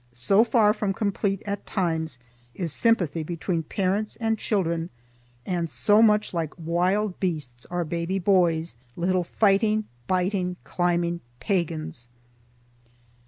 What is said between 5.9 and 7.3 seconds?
much like wild